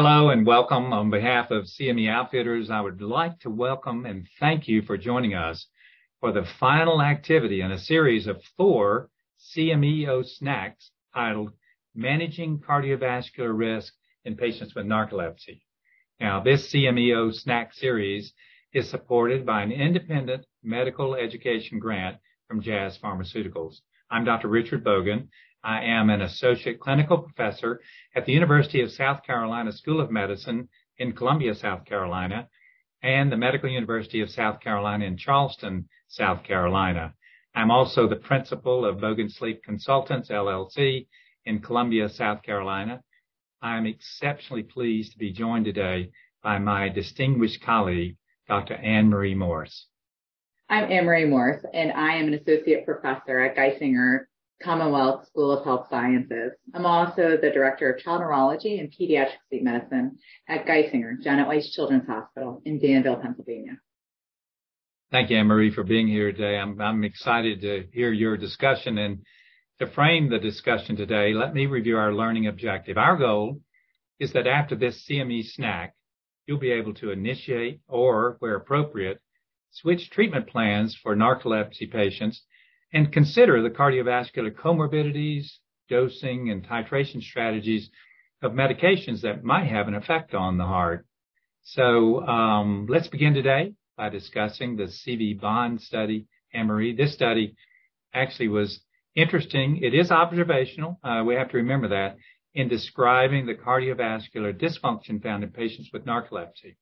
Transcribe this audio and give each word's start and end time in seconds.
Hello 0.00 0.30
and 0.30 0.46
welcome. 0.46 0.92
On 0.92 1.10
behalf 1.10 1.50
of 1.50 1.64
CME 1.64 2.08
Outfitters, 2.08 2.70
I 2.70 2.80
would 2.80 3.02
like 3.02 3.40
to 3.40 3.50
welcome 3.50 4.06
and 4.06 4.28
thank 4.38 4.68
you 4.68 4.82
for 4.82 4.96
joining 4.96 5.34
us 5.34 5.66
for 6.20 6.30
the 6.30 6.46
final 6.60 7.02
activity 7.02 7.62
in 7.62 7.72
a 7.72 7.80
series 7.80 8.28
of 8.28 8.40
four 8.56 9.10
CMEO 9.40 10.24
snacks 10.24 10.92
titled 11.12 11.50
Managing 11.96 12.60
Cardiovascular 12.60 13.58
Risk 13.58 13.92
in 14.24 14.36
Patients 14.36 14.72
with 14.72 14.86
Narcolepsy. 14.86 15.62
Now, 16.20 16.44
this 16.44 16.72
CMEO 16.72 17.34
snack 17.34 17.74
series 17.74 18.32
is 18.72 18.88
supported 18.88 19.44
by 19.44 19.64
an 19.64 19.72
independent 19.72 20.46
medical 20.62 21.16
education 21.16 21.80
grant 21.80 22.18
from 22.46 22.62
Jazz 22.62 22.96
Pharmaceuticals. 23.02 23.78
I'm 24.12 24.24
Dr. 24.24 24.46
Richard 24.46 24.84
Bogan. 24.84 25.26
I 25.68 25.82
am 25.82 26.08
an 26.08 26.22
associate 26.22 26.80
clinical 26.80 27.18
professor 27.18 27.82
at 28.16 28.24
the 28.24 28.32
University 28.32 28.80
of 28.80 28.90
South 28.90 29.22
Carolina 29.22 29.70
School 29.70 30.00
of 30.00 30.10
Medicine 30.10 30.70
in 30.96 31.12
Columbia, 31.12 31.54
South 31.54 31.84
Carolina, 31.84 32.48
and 33.02 33.30
the 33.30 33.36
Medical 33.36 33.68
University 33.68 34.22
of 34.22 34.30
South 34.30 34.60
Carolina 34.60 35.04
in 35.04 35.18
Charleston, 35.18 35.86
South 36.06 36.42
Carolina. 36.42 37.12
I'm 37.54 37.70
also 37.70 38.08
the 38.08 38.16
principal 38.16 38.86
of 38.86 38.96
Bogan 38.96 39.30
Sleep 39.30 39.62
Consultants, 39.62 40.30
LLC 40.30 41.06
in 41.44 41.60
Columbia, 41.60 42.08
South 42.08 42.42
Carolina. 42.42 43.02
I'm 43.60 43.84
exceptionally 43.84 44.62
pleased 44.62 45.12
to 45.12 45.18
be 45.18 45.32
joined 45.32 45.66
today 45.66 46.12
by 46.42 46.58
my 46.58 46.88
distinguished 46.88 47.60
colleague, 47.60 48.16
Dr. 48.48 48.72
Anne 48.72 49.10
Marie 49.10 49.34
Morse. 49.34 49.84
I'm 50.70 50.90
Anne 50.90 51.04
Marie 51.04 51.26
Morse, 51.26 51.62
and 51.74 51.92
I 51.92 52.14
am 52.14 52.28
an 52.28 52.34
associate 52.34 52.86
professor 52.86 53.38
at 53.40 53.54
Geisinger 53.54 54.28
Commonwealth 54.62 55.26
School 55.28 55.52
of 55.52 55.64
Health 55.64 55.86
Sciences. 55.88 56.52
I'm 56.74 56.84
also 56.84 57.36
the 57.40 57.50
director 57.50 57.92
of 57.92 58.00
child 58.00 58.20
neurology 58.20 58.78
and 58.78 58.92
pediatric 58.92 59.38
sleep 59.48 59.62
medicine 59.62 60.18
at 60.48 60.66
Geisinger, 60.66 61.20
Janet 61.22 61.46
Weis 61.46 61.72
Children's 61.72 62.06
Hospital 62.06 62.60
in 62.64 62.80
Danville, 62.80 63.16
Pennsylvania. 63.16 63.78
Thank 65.10 65.30
you, 65.30 65.38
Anne 65.38 65.46
Marie, 65.46 65.72
for 65.72 65.84
being 65.84 66.08
here 66.08 66.32
today. 66.32 66.58
I'm, 66.58 66.80
I'm 66.80 67.04
excited 67.04 67.60
to 67.60 67.84
hear 67.92 68.12
your 68.12 68.36
discussion. 68.36 68.98
And 68.98 69.20
to 69.78 69.86
frame 69.86 70.28
the 70.28 70.38
discussion 70.38 70.96
today, 70.96 71.32
let 71.34 71.54
me 71.54 71.66
review 71.66 71.96
our 71.96 72.12
learning 72.12 72.48
objective. 72.48 72.98
Our 72.98 73.16
goal 73.16 73.60
is 74.18 74.32
that 74.32 74.48
after 74.48 74.74
this 74.74 75.06
CME 75.08 75.44
snack, 75.44 75.94
you'll 76.46 76.58
be 76.58 76.72
able 76.72 76.94
to 76.94 77.12
initiate 77.12 77.80
or, 77.86 78.36
where 78.40 78.56
appropriate, 78.56 79.20
switch 79.70 80.10
treatment 80.10 80.48
plans 80.48 80.98
for 81.00 81.14
narcolepsy 81.14 81.90
patients 81.90 82.42
and 82.92 83.12
consider 83.12 83.62
the 83.62 83.70
cardiovascular 83.70 84.50
comorbidities, 84.50 85.46
dosing, 85.88 86.50
and 86.50 86.66
titration 86.66 87.22
strategies 87.22 87.90
of 88.42 88.52
medications 88.52 89.22
that 89.22 89.44
might 89.44 89.66
have 89.66 89.88
an 89.88 89.94
effect 89.94 90.34
on 90.34 90.58
the 90.58 90.64
heart. 90.64 91.06
So 91.62 92.26
um, 92.26 92.86
let's 92.88 93.08
begin 93.08 93.34
today 93.34 93.74
by 93.96 94.08
discussing 94.08 94.76
the 94.76 94.84
CV 94.84 95.38
Bond 95.38 95.80
study, 95.80 96.26
Anne-Marie. 96.54 96.96
This 96.96 97.12
study 97.12 97.56
actually 98.14 98.48
was 98.48 98.80
interesting. 99.14 99.80
It 99.82 99.94
is 99.94 100.10
observational. 100.10 100.98
Uh, 101.02 101.24
we 101.26 101.34
have 101.34 101.50
to 101.50 101.58
remember 101.58 101.88
that 101.88 102.16
in 102.54 102.68
describing 102.68 103.46
the 103.46 103.54
cardiovascular 103.54 104.58
dysfunction 104.58 105.22
found 105.22 105.44
in 105.44 105.50
patients 105.50 105.90
with 105.92 106.06
narcolepsy. 106.06 106.76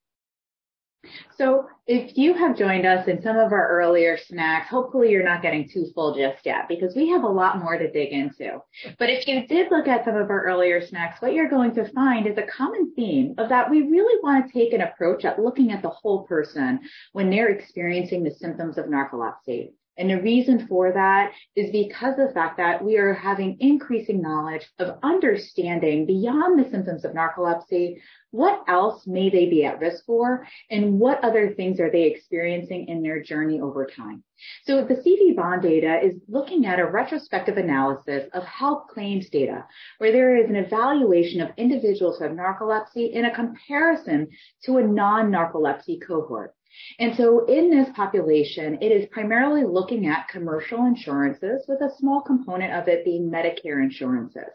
So 1.37 1.67
if 1.85 2.17
you 2.17 2.33
have 2.33 2.57
joined 2.57 2.85
us 2.85 3.07
in 3.07 3.21
some 3.21 3.37
of 3.37 3.51
our 3.51 3.69
earlier 3.69 4.17
snacks, 4.17 4.69
hopefully 4.69 5.11
you're 5.11 5.23
not 5.23 5.41
getting 5.41 5.69
too 5.69 5.87
full 5.93 6.15
just 6.15 6.45
yet 6.45 6.67
because 6.67 6.95
we 6.95 7.09
have 7.09 7.23
a 7.23 7.27
lot 7.27 7.59
more 7.59 7.77
to 7.77 7.91
dig 7.91 8.11
into. 8.11 8.59
But 8.97 9.09
if 9.09 9.27
you 9.27 9.45
did 9.47 9.71
look 9.71 9.87
at 9.87 10.05
some 10.05 10.15
of 10.15 10.29
our 10.29 10.45
earlier 10.45 10.85
snacks, 10.85 11.21
what 11.21 11.33
you're 11.33 11.49
going 11.49 11.75
to 11.75 11.91
find 11.91 12.27
is 12.27 12.37
a 12.37 12.47
common 12.47 12.93
theme 12.95 13.35
of 13.37 13.49
that 13.49 13.69
we 13.69 13.81
really 13.83 14.19
want 14.23 14.47
to 14.47 14.53
take 14.53 14.73
an 14.73 14.81
approach 14.81 15.25
at 15.25 15.39
looking 15.39 15.71
at 15.71 15.81
the 15.81 15.89
whole 15.89 16.23
person 16.23 16.79
when 17.13 17.29
they're 17.29 17.49
experiencing 17.49 18.23
the 18.23 18.31
symptoms 18.31 18.77
of 18.77 18.85
narcolepsy. 18.85 19.71
And 19.97 20.09
the 20.09 20.21
reason 20.21 20.67
for 20.67 20.91
that 20.91 21.31
is 21.55 21.71
because 21.71 22.19
of 22.19 22.27
the 22.27 22.33
fact 22.33 22.57
that 22.57 22.83
we 22.83 22.97
are 22.97 23.13
having 23.13 23.57
increasing 23.59 24.21
knowledge 24.21 24.65
of 24.77 24.99
understanding 25.01 26.05
beyond 26.05 26.59
the 26.59 26.69
symptoms 26.69 27.03
of 27.03 27.13
narcolepsy, 27.13 27.97
what 28.31 28.63
else 28.67 29.07
may 29.07 29.29
they 29.29 29.47
be 29.47 29.65
at 29.65 29.79
risk 29.79 30.05
for 30.05 30.45
and 30.69 30.99
what 30.99 31.23
other 31.23 31.53
things 31.55 31.79
are 31.79 31.89
they 31.89 32.03
experiencing 32.03 32.87
in 32.87 33.01
their 33.01 33.23
journey 33.23 33.59
over 33.59 33.85
time. 33.85 34.23
So 34.65 34.83
the 34.83 34.95
CV 34.95 35.35
bond 35.35 35.63
data 35.63 35.99
is 36.03 36.13
looking 36.27 36.65
at 36.67 36.79
a 36.79 36.85
retrospective 36.85 37.57
analysis 37.57 38.29
of 38.33 38.43
health 38.43 38.87
claims 38.93 39.29
data 39.29 39.65
where 39.97 40.11
there 40.11 40.35
is 40.37 40.49
an 40.49 40.55
evaluation 40.55 41.41
of 41.41 41.49
individuals 41.57 42.17
who 42.17 42.25
have 42.25 42.33
narcolepsy 42.33 43.11
in 43.11 43.25
a 43.25 43.33
comparison 43.33 44.27
to 44.65 44.77
a 44.77 44.83
non-narcolepsy 44.83 45.99
cohort. 46.05 46.53
And 46.99 47.15
so 47.15 47.45
in 47.45 47.69
this 47.69 47.89
population, 47.95 48.77
it 48.81 48.91
is 48.91 49.07
primarily 49.07 49.63
looking 49.63 50.07
at 50.07 50.27
commercial 50.27 50.85
insurances 50.85 51.65
with 51.67 51.81
a 51.81 51.95
small 51.97 52.21
component 52.21 52.73
of 52.73 52.87
it 52.87 53.05
being 53.05 53.29
Medicare 53.29 53.83
insurances. 53.83 54.51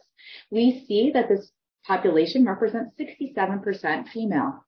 We 0.51 0.85
see 0.87 1.11
that 1.13 1.29
this 1.29 1.51
population 1.87 2.45
represents 2.45 2.95
67% 2.99 4.09
female. 4.09 4.65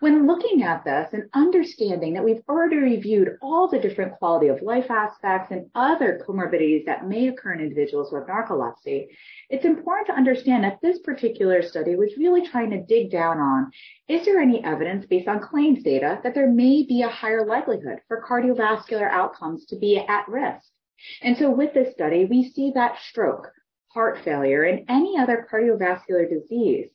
When 0.00 0.26
looking 0.26 0.62
at 0.62 0.84
this 0.84 1.08
and 1.12 1.30
understanding 1.32 2.14
that 2.14 2.24
we've 2.24 2.42
already 2.48 2.76
reviewed 2.76 3.38
all 3.40 3.68
the 3.68 3.78
different 3.78 4.18
quality 4.18 4.48
of 4.48 4.62
life 4.62 4.90
aspects 4.90 5.50
and 5.50 5.70
other 5.74 6.20
comorbidities 6.26 6.84
that 6.86 7.08
may 7.08 7.28
occur 7.28 7.52
in 7.52 7.60
individuals 7.60 8.12
with 8.12 8.26
narcolepsy, 8.26 9.06
it's 9.48 9.64
important 9.64 10.08
to 10.08 10.14
understand 10.14 10.64
that 10.64 10.80
this 10.82 10.98
particular 11.00 11.62
study 11.62 11.96
was 11.96 12.16
really 12.18 12.46
trying 12.46 12.70
to 12.70 12.82
dig 12.82 13.10
down 13.10 13.38
on 13.38 13.70
is 14.08 14.24
there 14.24 14.40
any 14.40 14.62
evidence 14.64 15.06
based 15.06 15.28
on 15.28 15.40
claims 15.40 15.82
data 15.82 16.20
that 16.22 16.34
there 16.34 16.50
may 16.50 16.84
be 16.84 17.02
a 17.02 17.08
higher 17.08 17.46
likelihood 17.46 18.00
for 18.08 18.24
cardiovascular 18.28 19.10
outcomes 19.10 19.64
to 19.66 19.76
be 19.76 19.98
at 19.98 20.28
risk? 20.28 20.66
And 21.22 21.36
so 21.36 21.50
with 21.50 21.74
this 21.74 21.92
study, 21.92 22.24
we 22.24 22.50
see 22.50 22.72
that 22.74 22.98
stroke, 22.98 23.50
heart 23.96 24.18
failure, 24.22 24.64
and 24.64 24.84
any 24.90 25.16
other 25.18 25.48
cardiovascular 25.50 26.28
disease 26.28 26.90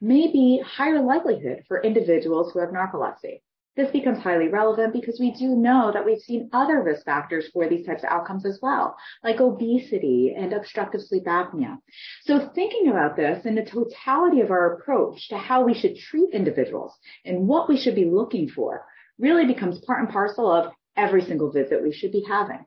may 0.00 0.32
be 0.32 0.62
higher 0.64 1.02
likelihood 1.02 1.62
for 1.68 1.82
individuals 1.82 2.50
who 2.50 2.60
have 2.60 2.70
narcolepsy. 2.70 3.42
This 3.76 3.90
becomes 3.90 4.20
highly 4.20 4.48
relevant 4.48 4.94
because 4.94 5.20
we 5.20 5.32
do 5.32 5.48
know 5.48 5.90
that 5.92 6.06
we've 6.06 6.22
seen 6.22 6.48
other 6.54 6.82
risk 6.82 7.04
factors 7.04 7.50
for 7.52 7.68
these 7.68 7.84
types 7.84 8.04
of 8.04 8.08
outcomes 8.08 8.46
as 8.46 8.58
well, 8.62 8.96
like 9.22 9.38
obesity 9.38 10.34
and 10.34 10.54
obstructive 10.54 11.02
sleep 11.02 11.24
apnea. 11.24 11.76
So 12.24 12.50
thinking 12.54 12.88
about 12.88 13.16
this 13.16 13.44
in 13.44 13.54
the 13.54 13.62
totality 13.62 14.40
of 14.40 14.50
our 14.50 14.76
approach 14.76 15.28
to 15.28 15.36
how 15.36 15.62
we 15.62 15.74
should 15.74 15.98
treat 15.98 16.32
individuals 16.32 16.94
and 17.26 17.46
what 17.46 17.68
we 17.68 17.76
should 17.76 17.94
be 17.94 18.06
looking 18.06 18.48
for 18.48 18.86
really 19.18 19.44
becomes 19.44 19.78
part 19.80 20.00
and 20.00 20.08
parcel 20.08 20.50
of 20.50 20.72
every 20.96 21.20
single 21.20 21.52
visit 21.52 21.82
we 21.82 21.92
should 21.92 22.12
be 22.12 22.24
having. 22.26 22.64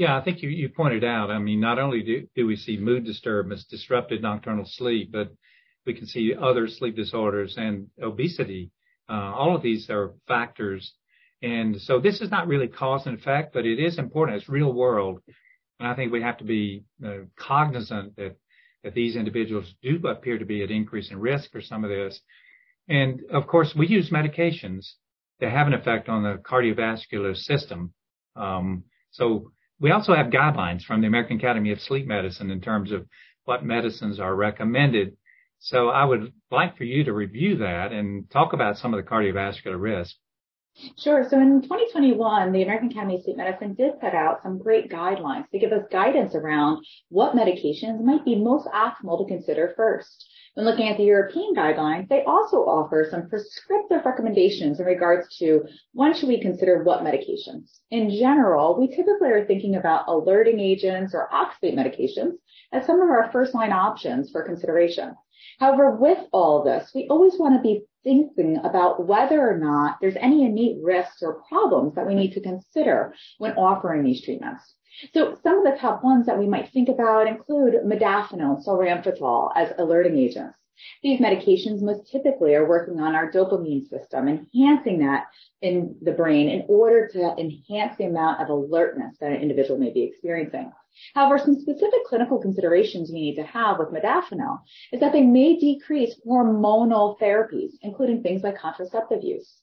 Yeah, 0.00 0.16
I 0.16 0.24
think 0.24 0.42
you, 0.42 0.48
you 0.48 0.70
pointed 0.70 1.04
out, 1.04 1.30
I 1.30 1.38
mean, 1.38 1.60
not 1.60 1.78
only 1.78 2.02
do, 2.02 2.26
do 2.34 2.46
we 2.46 2.56
see 2.56 2.78
mood 2.78 3.04
disturbance, 3.04 3.66
disrupted 3.68 4.22
nocturnal 4.22 4.64
sleep, 4.66 5.12
but 5.12 5.30
we 5.84 5.92
can 5.92 6.06
see 6.06 6.32
other 6.34 6.68
sleep 6.68 6.96
disorders 6.96 7.56
and 7.58 7.88
obesity. 8.02 8.70
Uh, 9.10 9.30
all 9.34 9.54
of 9.54 9.60
these 9.62 9.90
are 9.90 10.14
factors. 10.26 10.94
And 11.42 11.78
so 11.78 12.00
this 12.00 12.22
is 12.22 12.30
not 12.30 12.48
really 12.48 12.66
cause 12.66 13.04
and 13.04 13.18
effect, 13.18 13.52
but 13.52 13.66
it 13.66 13.78
is 13.78 13.98
important. 13.98 14.38
It's 14.38 14.48
real 14.48 14.72
world. 14.72 15.20
And 15.78 15.86
I 15.86 15.94
think 15.94 16.10
we 16.10 16.22
have 16.22 16.38
to 16.38 16.44
be 16.44 16.82
uh, 17.04 17.26
cognizant 17.38 18.16
that, 18.16 18.36
that 18.82 18.94
these 18.94 19.16
individuals 19.16 19.74
do 19.82 20.00
appear 20.08 20.38
to 20.38 20.46
be 20.46 20.62
at 20.62 20.70
increase 20.70 21.10
in 21.10 21.20
risk 21.20 21.52
for 21.52 21.60
some 21.60 21.84
of 21.84 21.90
this. 21.90 22.18
And 22.88 23.20
of 23.30 23.46
course, 23.46 23.74
we 23.76 23.86
use 23.86 24.08
medications 24.08 24.92
that 25.40 25.52
have 25.52 25.66
an 25.66 25.74
effect 25.74 26.08
on 26.08 26.22
the 26.22 26.38
cardiovascular 26.38 27.36
system. 27.36 27.92
Um, 28.34 28.84
so 29.10 29.52
we 29.80 29.90
also 29.90 30.14
have 30.14 30.26
guidelines 30.26 30.82
from 30.82 31.00
the 31.00 31.06
American 31.06 31.38
Academy 31.38 31.72
of 31.72 31.80
Sleep 31.80 32.06
Medicine 32.06 32.50
in 32.50 32.60
terms 32.60 32.92
of 32.92 33.06
what 33.44 33.64
medicines 33.64 34.20
are 34.20 34.34
recommended. 34.34 35.16
So 35.58 35.88
I 35.88 36.04
would 36.04 36.32
like 36.50 36.76
for 36.76 36.84
you 36.84 37.04
to 37.04 37.12
review 37.12 37.56
that 37.58 37.92
and 37.92 38.30
talk 38.30 38.52
about 38.52 38.76
some 38.76 38.94
of 38.94 39.02
the 39.02 39.10
cardiovascular 39.10 39.80
risk. 39.80 40.14
Sure. 40.98 41.26
So 41.28 41.38
in 41.40 41.62
2021, 41.62 42.52
the 42.52 42.62
American 42.62 42.90
Academy 42.90 43.16
of 43.16 43.22
Sleep 43.22 43.36
Medicine 43.36 43.74
did 43.74 44.00
put 44.00 44.14
out 44.14 44.42
some 44.42 44.58
great 44.58 44.90
guidelines 44.90 45.48
to 45.50 45.58
give 45.58 45.72
us 45.72 45.84
guidance 45.90 46.34
around 46.34 46.84
what 47.08 47.34
medications 47.34 48.02
might 48.02 48.24
be 48.24 48.36
most 48.36 48.66
optimal 48.68 49.18
to 49.18 49.28
consider 49.28 49.74
first. 49.76 50.26
When 50.54 50.66
looking 50.66 50.88
at 50.88 50.96
the 50.96 51.04
European 51.04 51.54
guidelines, 51.54 52.08
they 52.08 52.24
also 52.24 52.58
offer 52.58 53.06
some 53.08 53.28
prescriptive 53.28 54.04
recommendations 54.04 54.80
in 54.80 54.86
regards 54.86 55.36
to 55.38 55.64
when 55.92 56.12
should 56.12 56.28
we 56.28 56.40
consider 56.40 56.82
what 56.82 57.04
medications. 57.04 57.78
In 57.90 58.10
general, 58.10 58.78
we 58.78 58.88
typically 58.88 59.30
are 59.30 59.46
thinking 59.46 59.76
about 59.76 60.08
alerting 60.08 60.58
agents 60.58 61.14
or 61.14 61.28
oxybate 61.32 61.76
medications 61.76 62.32
as 62.72 62.84
some 62.86 63.00
of 63.00 63.10
our 63.10 63.30
first 63.30 63.54
line 63.54 63.72
options 63.72 64.30
for 64.30 64.42
consideration. 64.42 65.14
However, 65.58 65.96
with 65.96 66.18
all 66.32 66.62
this, 66.62 66.90
we 66.94 67.06
always 67.08 67.38
want 67.38 67.54
to 67.54 67.62
be 67.62 67.84
thinking 68.02 68.58
about 68.58 69.06
whether 69.06 69.48
or 69.48 69.58
not 69.58 69.98
there's 70.00 70.16
any 70.16 70.44
innate 70.44 70.78
risks 70.82 71.22
or 71.22 71.42
problems 71.48 71.94
that 71.94 72.06
we 72.06 72.14
need 72.14 72.32
to 72.32 72.40
consider 72.40 73.14
when 73.38 73.52
offering 73.52 74.04
these 74.04 74.24
treatments. 74.24 74.74
So 75.14 75.36
some 75.42 75.58
of 75.58 75.64
the 75.64 75.78
top 75.78 76.02
ones 76.02 76.26
that 76.26 76.38
we 76.38 76.46
might 76.46 76.70
think 76.70 76.88
about 76.88 77.26
include 77.26 77.74
modafinil 77.84 78.56
and 78.56 78.64
solriamfetol 78.64 79.52
as 79.54 79.72
alerting 79.78 80.18
agents. 80.18 80.56
These 81.02 81.20
medications 81.20 81.82
most 81.82 82.10
typically 82.10 82.54
are 82.54 82.68
working 82.68 83.00
on 83.00 83.14
our 83.14 83.30
dopamine 83.30 83.88
system, 83.88 84.28
enhancing 84.28 84.98
that 85.00 85.26
in 85.62 85.96
the 86.02 86.12
brain 86.12 86.48
in 86.48 86.64
order 86.68 87.08
to 87.08 87.34
enhance 87.38 87.96
the 87.96 88.04
amount 88.04 88.40
of 88.40 88.48
alertness 88.48 89.16
that 89.18 89.32
an 89.32 89.40
individual 89.40 89.78
may 89.78 89.92
be 89.92 90.02
experiencing. 90.02 90.72
However, 91.14 91.38
some 91.38 91.58
specific 91.58 92.04
clinical 92.04 92.38
considerations 92.38 93.10
you 93.10 93.14
need 93.14 93.36
to 93.36 93.42
have 93.44 93.78
with 93.78 93.88
modafinil 93.88 94.60
is 94.92 95.00
that 95.00 95.12
they 95.12 95.22
may 95.22 95.56
decrease 95.56 96.20
hormonal 96.26 97.18
therapies, 97.18 97.72
including 97.82 98.22
things 98.22 98.42
like 98.42 98.58
contraceptive 98.58 99.22
use. 99.22 99.62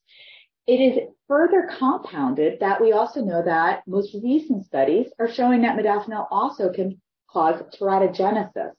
It 0.65 0.81
is 0.81 1.00
further 1.27 1.69
compounded 1.77 2.59
that 2.59 2.81
we 2.81 2.92
also 2.92 3.24
know 3.24 3.42
that 3.44 3.83
most 3.88 4.15
recent 4.24 4.65
studies 4.65 5.07
are 5.19 5.31
showing 5.31 5.62
that 5.62 5.77
modafinil 5.77 6.27
also 6.31 6.71
can 6.71 7.01
cause 7.30 7.62
teratogenesis 7.80 8.71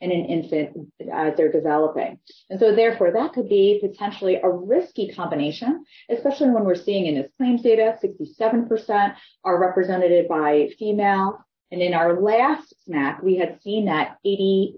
in 0.00 0.10
an 0.10 0.26
infant 0.26 0.90
as 1.12 1.36
they're 1.36 1.52
developing. 1.52 2.18
And 2.50 2.60
so 2.60 2.74
therefore 2.74 3.12
that 3.12 3.32
could 3.32 3.48
be 3.48 3.80
potentially 3.82 4.36
a 4.36 4.48
risky 4.48 5.08
combination, 5.08 5.84
especially 6.10 6.50
when 6.50 6.64
we're 6.64 6.74
seeing 6.74 7.06
in 7.06 7.14
this 7.14 7.30
claims 7.36 7.62
data, 7.62 7.96
67% 8.02 9.14
are 9.44 9.60
represented 9.60 10.28
by 10.28 10.68
female. 10.78 11.44
And 11.70 11.82
in 11.82 11.94
our 11.94 12.20
last 12.20 12.72
SNAC, 12.88 13.22
we 13.22 13.36
had 13.36 13.60
seen 13.62 13.86
that 13.86 14.18
83% 14.24 14.74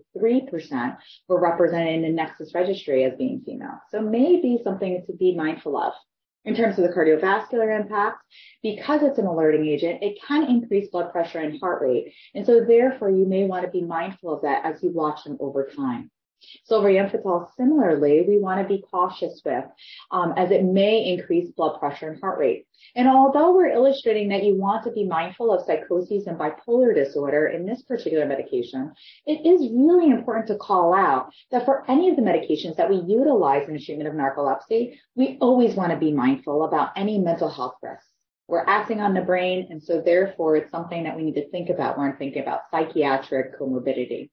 were 1.29 1.41
represented 1.41 1.95
in 1.95 2.03
the 2.03 2.09
Nexus 2.09 2.55
registry 2.55 3.05
as 3.05 3.19
being 3.19 3.43
female. 3.45 3.81
So 3.91 4.01
maybe 4.01 4.61
something 4.65 5.05
to 5.07 5.13
be 5.13 5.35
mindful 5.35 5.77
of. 5.77 5.93
In 6.47 6.55
terms 6.55 6.79
of 6.79 6.85
the 6.85 6.95
cardiovascular 6.95 7.79
impact, 7.79 8.23
because 8.63 9.03
it's 9.03 9.19
an 9.19 9.27
alerting 9.27 9.67
agent, 9.67 10.03
it 10.03 10.17
can 10.27 10.49
increase 10.49 10.89
blood 10.89 11.11
pressure 11.11 11.41
and 11.41 11.59
heart 11.61 11.83
rate. 11.83 12.15
And 12.37 12.47
so 12.47 12.65
therefore 12.65 13.11
you 13.11 13.27
may 13.27 13.45
want 13.45 13.65
to 13.65 13.71
be 13.71 13.83
mindful 13.83 14.33
of 14.33 14.43
that 14.43 14.65
as 14.65 14.81
you 14.81 14.91
watch 14.91 15.25
them 15.25 15.37
over 15.41 15.69
time. 15.77 16.09
Solriamfetol, 16.71 17.49
similarly, 17.57 18.25
we 18.27 18.39
want 18.39 18.61
to 18.61 18.69
be 18.69 18.85
cautious 18.91 19.41
with, 19.45 19.65
um, 20.11 20.35
as 20.37 20.51
it 20.51 20.65
may 20.65 21.13
increase 21.13 21.51
blood 21.53 21.79
pressure 21.79 22.11
and 22.11 22.21
heart 22.21 22.39
rate. 22.39 22.67
And 22.95 23.09
although 23.09 23.55
we're 23.55 23.71
illustrating 23.71 24.29
that 24.29 24.45
you 24.45 24.57
want 24.57 24.85
to 24.85 24.91
be 24.91 25.05
mindful 25.05 25.53
of 25.53 25.65
psychosis 25.65 26.27
and 26.27 26.39
bipolar 26.39 26.95
disorder 26.95 27.47
in 27.49 27.67
this 27.67 27.83
particular 27.83 28.27
medication, 28.27 28.93
it 29.27 29.47
is 29.47 29.71
really 29.73 30.11
important 30.11 30.47
to 30.49 30.57
call 30.57 30.95
out 30.95 31.33
that 31.51 31.65
for 31.65 31.89
any 31.91 32.11
of 32.11 32.17
the 32.17 32.23
medications 32.23 32.77
that 32.77 32.91
we 32.91 32.97
utilize 32.97 33.67
in 33.69 33.75
the 33.75 33.81
treatment 33.81 34.09
of 34.09 34.15
narcolepsy, 34.15 34.99
we 35.15 35.39
always 35.41 35.75
want 35.75 35.93
to 35.93 35.99
be 35.99 36.13
mindful 36.13 36.65
about 36.65 36.91
any 36.97 37.19
mental 37.19 37.49
health 37.49 37.77
risks. 37.83 38.07
We're 38.49 38.65
acting 38.67 39.01
on 39.01 39.15
the 39.15 39.23
brain, 39.23 39.67
and 39.71 39.83
so 39.83 40.01
therefore 40.01 40.57
it's 40.57 40.71
something 40.71 41.03
that 41.05 41.17
we 41.17 41.25
need 41.25 41.35
to 41.35 41.51
think 41.51 41.69
about 41.69 41.99
when 41.99 42.17
thinking 42.17 42.43
about 42.43 42.71
psychiatric 42.71 43.59
comorbidity. 43.59 44.31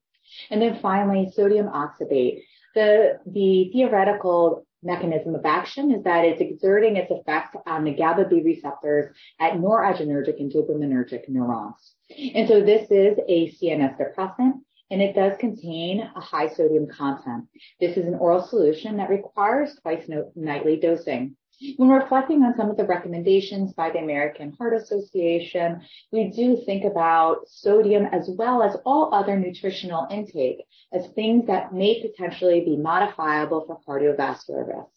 And 0.49 0.61
then 0.61 0.79
finally, 0.81 1.31
sodium 1.31 1.67
oxybate. 1.67 2.43
The, 2.75 3.19
the 3.25 3.69
theoretical 3.71 4.65
mechanism 4.83 5.35
of 5.35 5.45
action 5.45 5.91
is 5.91 6.03
that 6.03 6.25
it's 6.25 6.41
exerting 6.41 6.97
its 6.97 7.11
effect 7.11 7.55
on 7.65 7.83
the 7.83 7.93
GABA 7.93 8.25
B 8.25 8.41
receptors 8.43 9.15
at 9.39 9.53
noradrenergic 9.53 10.39
and 10.39 10.51
dopaminergic 10.51 11.29
neurons. 11.29 11.95
And 12.35 12.47
so 12.47 12.61
this 12.61 12.89
is 12.91 13.17
a 13.27 13.51
CNS 13.51 13.97
depressant 13.97 14.63
and 14.91 15.01
it 15.01 15.15
does 15.15 15.37
contain 15.39 16.01
a 16.15 16.19
high 16.19 16.49
sodium 16.49 16.87
content. 16.87 17.45
This 17.79 17.97
is 17.97 18.05
an 18.05 18.15
oral 18.15 18.43
solution 18.43 18.97
that 18.97 19.09
requires 19.09 19.75
twice 19.81 20.07
nightly 20.35 20.77
dosing. 20.77 21.35
When 21.77 21.89
reflecting 21.89 22.44
on 22.44 22.55
some 22.57 22.69
of 22.69 22.77
the 22.77 22.85
recommendations 22.85 23.73
by 23.73 23.91
the 23.91 24.00
American 24.00 24.53
Heart 24.53 24.73
Association, 24.73 25.81
we 26.11 26.29
do 26.29 26.61
think 26.65 26.83
about 26.83 27.47
sodium 27.47 28.05
as 28.05 28.29
well 28.38 28.63
as 28.63 28.75
all 28.85 29.13
other 29.13 29.38
nutritional 29.38 30.07
intake 30.09 30.65
as 30.91 31.07
things 31.15 31.47
that 31.47 31.73
may 31.73 32.01
potentially 32.01 32.61
be 32.61 32.75
modifiable 32.75 33.65
for 33.65 33.79
cardiovascular 33.88 34.67
risk. 34.67 34.89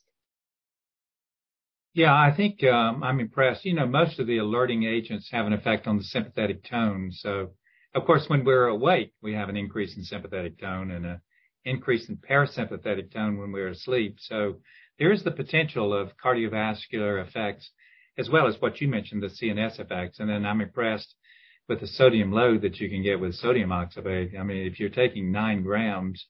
Yeah, 1.95 2.13
I 2.13 2.31
think 2.37 2.63
um, 2.65 3.03
I'm 3.03 3.21
impressed. 3.21 3.65
You 3.65 3.75
know, 3.75 3.87
most 3.87 4.19
of 4.19 4.27
the 4.27 4.39
alerting 4.39 4.85
agents 4.85 5.31
have 5.31 5.47
an 5.47 5.55
effect 5.55 5.87
on 5.87 5.97
the 5.97 6.05
sympathetic 6.05 6.63
tone. 6.65 7.11
So, 7.11 7.53
of 7.95 8.05
course, 8.05 8.29
when 8.29 8.45
we're 8.45 8.67
awake, 8.67 9.13
we 9.23 9.33
have 9.33 9.49
an 9.49 9.57
increase 9.57 9.97
in 9.97 10.05
sympathetic 10.05 10.59
tone 10.61 10.91
and 10.91 11.07
an 11.07 11.21
increase 11.65 12.09
in 12.09 12.17
parasympathetic 12.19 13.13
tone 13.13 13.39
when 13.39 13.51
we're 13.51 13.69
asleep. 13.69 14.17
So 14.21 14.61
there 14.99 15.13
is 15.13 15.25
the 15.25 15.31
potential 15.31 15.93
of 15.93 16.17
cardiovascular 16.17 17.25
effects 17.27 17.71
as 18.19 18.31
well 18.31 18.47
as 18.47 18.61
what 18.61 18.81
you 18.81 18.89
mentioned, 18.89 19.23
the 19.23 19.27
CNS 19.29 19.79
effects. 19.79 20.19
And 20.21 20.29
then 20.29 20.47
I'm 20.47 20.61
impressed 20.61 21.15
with 21.69 21.81
the 21.81 21.87
sodium 21.87 22.33
load 22.33 22.63
that 22.63 22.79
you 22.79 22.89
can 22.89 23.03
get 23.03 23.21
with 23.21 23.35
sodium 23.35 23.71
oxybate. 23.71 24.39
I 24.39 24.43
mean, 24.43 24.67
if 24.67 24.81
you're 24.81 24.89
taking 24.89 25.33
nine 25.33 25.63
grams 25.63 26.27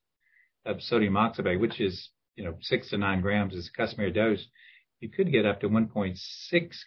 of 0.64 0.82
sodium 0.82 1.14
oxybate, 1.14 1.60
which 1.60 1.80
is, 1.80 2.10
you 2.34 2.44
know, 2.44 2.56
six 2.60 2.90
to 2.90 2.98
nine 2.98 3.20
grams 3.20 3.54
is 3.54 3.70
a 3.72 3.76
customary 3.76 4.12
dose, 4.12 4.44
you 5.00 5.10
could 5.10 5.30
get 5.30 5.46
up 5.46 5.60
to 5.60 5.68
1.6 5.68 6.16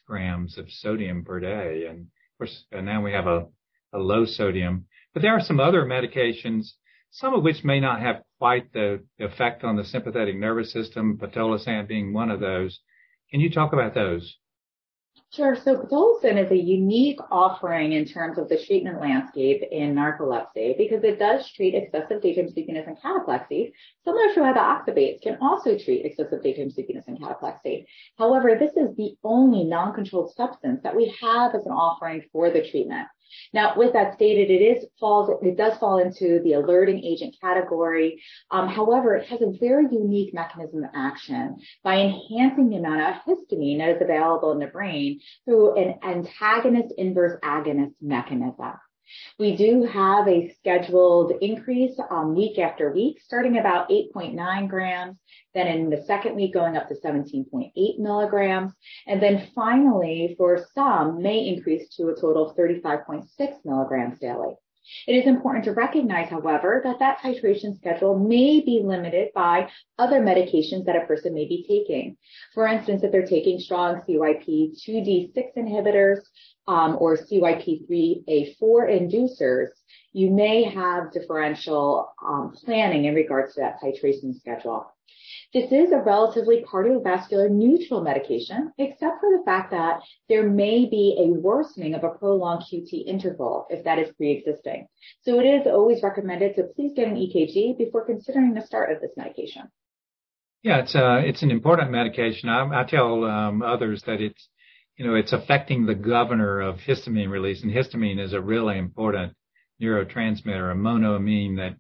grams 0.07 0.57
of 0.57 0.69
sodium 0.69 1.23
per 1.23 1.39
day. 1.39 1.85
And 1.87 1.99
of 2.01 2.37
course, 2.39 2.65
now 2.71 3.03
we 3.03 3.11
have 3.11 3.27
a, 3.27 3.45
a 3.93 3.99
low 3.99 4.25
sodium, 4.25 4.87
but 5.13 5.21
there 5.21 5.35
are 5.35 5.41
some 5.41 5.59
other 5.59 5.83
medications 5.85 6.71
some 7.11 7.33
of 7.33 7.43
which 7.43 7.63
may 7.63 7.79
not 7.79 8.01
have 8.01 8.21
quite 8.37 8.71
the 8.73 9.03
effect 9.19 9.63
on 9.63 9.75
the 9.75 9.83
sympathetic 9.83 10.35
nervous 10.35 10.71
system, 10.71 11.17
pitolisant 11.17 11.87
being 11.87 12.13
one 12.13 12.29
of 12.29 12.39
those. 12.39 12.79
Can 13.31 13.39
you 13.39 13.49
talk 13.49 13.73
about 13.73 13.93
those? 13.93 14.37
Sure. 15.31 15.55
So 15.55 15.75
pitolisant 15.77 16.43
is 16.43 16.51
a 16.51 16.57
unique 16.57 17.19
offering 17.29 17.93
in 17.93 18.05
terms 18.05 18.39
of 18.39 18.49
the 18.49 18.57
treatment 18.65 18.99
landscape 18.99 19.61
in 19.71 19.93
narcolepsy 19.93 20.75
because 20.75 21.03
it 21.03 21.19
does 21.19 21.47
treat 21.51 21.75
excessive 21.75 22.21
daytime 22.23 22.49
sleepiness 22.49 22.87
and 22.87 22.97
cataplexy, 22.97 23.71
similar 24.03 24.33
to 24.33 24.43
how 24.43 24.53
the 24.53 24.91
oxybates 24.91 25.21
can 25.21 25.37
also 25.39 25.77
treat 25.77 26.03
excessive 26.03 26.41
daytime 26.41 26.71
sleepiness 26.71 27.05
and 27.07 27.19
cataplexy. 27.19 27.85
However, 28.17 28.55
this 28.59 28.75
is 28.75 28.95
the 28.95 29.15
only 29.23 29.65
non-controlled 29.65 30.33
substance 30.33 30.81
that 30.81 30.95
we 30.95 31.15
have 31.21 31.53
as 31.53 31.63
an 31.67 31.73
offering 31.73 32.23
for 32.31 32.49
the 32.49 32.67
treatment. 32.67 33.07
Now, 33.53 33.73
with 33.77 33.93
that 33.93 34.13
stated, 34.13 34.49
it 34.49 34.63
is 34.63 34.85
falls, 34.99 35.29
it 35.41 35.57
does 35.57 35.77
fall 35.77 35.99
into 35.99 36.39
the 36.43 36.53
alerting 36.53 37.03
agent 37.03 37.35
category. 37.41 38.21
Um, 38.51 38.67
however, 38.67 39.15
it 39.15 39.27
has 39.27 39.41
a 39.41 39.57
very 39.59 39.85
unique 39.91 40.33
mechanism 40.33 40.83
of 40.83 40.89
action 40.95 41.57
by 41.83 41.97
enhancing 41.97 42.69
the 42.69 42.77
amount 42.77 43.01
of 43.01 43.15
histamine 43.27 43.79
that 43.79 43.89
is 43.89 44.01
available 44.01 44.51
in 44.51 44.59
the 44.59 44.67
brain 44.67 45.19
through 45.45 45.75
an 45.75 45.99
antagonist 46.03 46.93
inverse 46.97 47.39
agonist 47.43 47.93
mechanism. 48.01 48.73
We 49.37 49.55
do 49.55 49.83
have 49.83 50.27
a 50.27 50.49
scheduled 50.59 51.33
increase 51.41 51.99
um, 52.09 52.35
week 52.35 52.59
after 52.59 52.91
week, 52.91 53.21
starting 53.21 53.57
about 53.57 53.89
8.9 53.89 54.67
grams, 54.69 55.17
then 55.53 55.67
in 55.67 55.89
the 55.89 56.03
second 56.03 56.35
week 56.35 56.53
going 56.53 56.77
up 56.77 56.87
to 56.89 56.95
17.8 56.95 57.99
milligrams, 57.99 58.73
and 59.07 59.21
then 59.21 59.47
finally 59.55 60.35
for 60.37 60.65
some 60.73 61.21
may 61.21 61.47
increase 61.47 61.89
to 61.95 62.09
a 62.09 62.15
total 62.15 62.49
of 62.49 62.57
35.6 62.57 63.25
milligrams 63.65 64.19
daily. 64.19 64.55
It 65.07 65.13
is 65.13 65.27
important 65.27 65.65
to 65.65 65.73
recognize, 65.73 66.29
however, 66.29 66.81
that 66.83 66.99
that 66.99 67.19
titration 67.19 67.75
schedule 67.75 68.17
may 68.17 68.61
be 68.61 68.81
limited 68.83 69.29
by 69.35 69.69
other 69.99 70.19
medications 70.19 70.85
that 70.85 70.95
a 70.95 71.05
person 71.05 71.33
may 71.33 71.47
be 71.47 71.63
taking. 71.67 72.17
For 72.53 72.65
instance, 72.65 73.03
if 73.03 73.11
they're 73.11 73.25
taking 73.25 73.59
strong 73.59 74.01
CYP2D6 74.07 75.55
inhibitors 75.57 76.21
or 76.69 77.17
CYP3A4 77.17 78.59
inducers, 78.61 79.69
you 80.13 80.31
may 80.31 80.63
have 80.63 81.11
differential 81.11 82.13
um, 82.25 82.53
planning 82.63 83.05
in 83.05 83.15
regards 83.15 83.55
to 83.55 83.61
that 83.61 83.79
titration 83.81 84.37
schedule. 84.39 84.87
This 85.53 85.71
is 85.71 85.91
a 85.91 85.97
relatively 85.97 86.63
cardiovascular 86.63 87.49
neutral 87.49 88.01
medication, 88.01 88.71
except 88.77 89.19
for 89.19 89.35
the 89.35 89.43
fact 89.43 89.71
that 89.71 89.99
there 90.27 90.47
may 90.47 90.85
be 90.85 91.17
a 91.19 91.39
worsening 91.39 91.95
of 91.95 92.03
a 92.03 92.09
prolonged 92.09 92.63
QT 92.71 93.05
interval 93.07 93.65
if 93.71 93.83
that 93.83 93.97
is 93.97 94.13
pre-existing. 94.15 94.87
So 95.21 95.39
it 95.39 95.45
is 95.45 95.65
always 95.65 96.03
recommended 96.03 96.55
to 96.55 96.63
please 96.75 96.93
get 96.95 97.07
an 97.07 97.15
EKG 97.15 97.79
before 97.79 98.05
considering 98.05 98.53
the 98.53 98.61
start 98.61 98.91
of 98.91 99.01
this 99.01 99.11
medication. 99.17 99.69
Yeah, 100.61 100.79
it's 100.79 100.93
uh, 100.93 101.21
it's 101.23 101.41
an 101.41 101.51
important 101.51 101.89
medication. 101.89 102.49
I, 102.49 102.81
I 102.81 102.83
tell 102.83 103.23
um, 103.23 103.61
others 103.61 104.03
that 104.05 104.21
it's 104.21 104.49
you 104.99 105.07
know 105.07 105.15
it's 105.15 105.31
affecting 105.31 105.85
the 105.85 105.95
governor 105.95 106.59
of 106.59 106.75
histamine 106.79 107.29
release, 107.29 107.63
and 107.63 107.71
histamine 107.71 108.19
is 108.19 108.33
a 108.33 108.41
really 108.41 108.77
important 108.77 109.33
neurotransmitter, 109.81 110.73
a 110.73 110.75
monoamine 110.75 111.55
that 111.55 111.77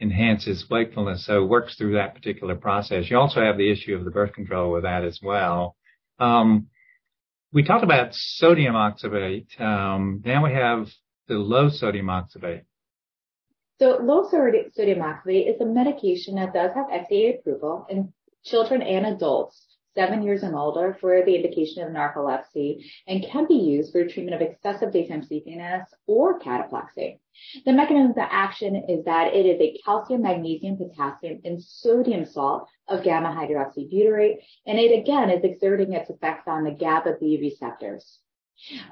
enhances 0.00 0.70
wakefulness, 0.70 1.26
so 1.26 1.44
works 1.44 1.74
through 1.74 1.94
that 1.94 2.14
particular 2.14 2.54
process. 2.54 3.10
You 3.10 3.18
also 3.18 3.40
have 3.40 3.58
the 3.58 3.72
issue 3.72 3.96
of 3.96 4.04
the 4.04 4.12
birth 4.12 4.34
control 4.34 4.70
with 4.70 4.84
that 4.84 5.04
as 5.04 5.18
well. 5.20 5.74
Um, 6.20 6.68
we 7.52 7.64
talked 7.64 7.82
about 7.82 8.14
sodium 8.14 8.74
oxybate. 8.74 9.60
Um, 9.60 10.22
now 10.24 10.44
we 10.44 10.52
have 10.52 10.86
the 11.26 11.34
low 11.34 11.70
sodium 11.70 12.06
oxybate. 12.06 12.62
So 13.80 13.98
low 14.00 14.28
sodium 14.30 15.00
oxybate 15.00 15.52
is 15.52 15.60
a 15.60 15.66
medication 15.66 16.36
that 16.36 16.54
does 16.54 16.70
have 16.76 16.86
FDA 16.86 17.40
approval 17.40 17.86
in 17.90 18.12
children 18.44 18.80
and 18.80 19.06
adults 19.06 19.69
seven 19.94 20.22
years 20.22 20.42
and 20.42 20.54
older 20.54 20.96
for 21.00 21.24
the 21.24 21.34
indication 21.34 21.82
of 21.82 21.92
narcolepsy 21.92 22.84
and 23.06 23.24
can 23.24 23.46
be 23.46 23.54
used 23.54 23.92
for 23.92 24.04
the 24.04 24.10
treatment 24.10 24.40
of 24.40 24.48
excessive 24.48 24.92
daytime 24.92 25.22
sleepiness 25.22 25.88
or 26.06 26.38
cataplexy. 26.40 27.18
The 27.64 27.72
mechanism 27.72 28.10
of 28.10 28.18
action 28.18 28.84
is 28.88 29.04
that 29.04 29.34
it 29.34 29.46
is 29.46 29.60
a 29.60 29.78
calcium, 29.84 30.22
magnesium, 30.22 30.76
potassium, 30.76 31.40
and 31.44 31.62
sodium 31.62 32.24
salt 32.24 32.68
of 32.88 33.02
gamma 33.02 33.28
hydroxybutyrate, 33.28 34.38
and 34.66 34.78
it 34.78 34.98
again 34.98 35.30
is 35.30 35.44
exerting 35.44 35.92
its 35.92 36.10
effects 36.10 36.46
on 36.46 36.64
the 36.64 36.72
GABA 36.72 37.16
B 37.20 37.38
receptors. 37.40 38.20